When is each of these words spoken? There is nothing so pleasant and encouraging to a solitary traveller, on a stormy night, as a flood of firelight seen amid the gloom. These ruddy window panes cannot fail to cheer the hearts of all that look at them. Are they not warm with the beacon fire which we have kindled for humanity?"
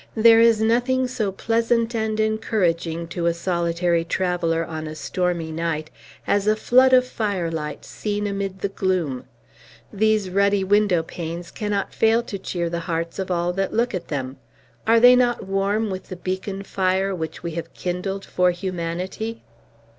There 0.15 0.39
is 0.39 0.59
nothing 0.61 1.07
so 1.07 1.31
pleasant 1.31 1.93
and 1.93 2.19
encouraging 2.19 3.07
to 3.09 3.27
a 3.27 3.35
solitary 3.35 4.03
traveller, 4.03 4.65
on 4.65 4.87
a 4.87 4.95
stormy 4.95 5.51
night, 5.51 5.91
as 6.25 6.47
a 6.47 6.55
flood 6.55 6.91
of 6.91 7.05
firelight 7.05 7.85
seen 7.85 8.25
amid 8.25 8.61
the 8.61 8.69
gloom. 8.69 9.25
These 9.93 10.31
ruddy 10.31 10.63
window 10.63 11.03
panes 11.03 11.51
cannot 11.51 11.93
fail 11.93 12.23
to 12.23 12.39
cheer 12.39 12.67
the 12.67 12.79
hearts 12.89 13.19
of 13.19 13.29
all 13.29 13.53
that 13.53 13.75
look 13.75 13.93
at 13.93 14.07
them. 14.07 14.37
Are 14.87 14.99
they 14.99 15.15
not 15.15 15.45
warm 15.45 15.91
with 15.91 16.09
the 16.09 16.15
beacon 16.15 16.63
fire 16.63 17.13
which 17.13 17.43
we 17.43 17.51
have 17.51 17.71
kindled 17.75 18.25
for 18.25 18.49
humanity?" 18.49 19.43